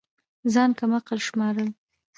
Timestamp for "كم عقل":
0.79-1.19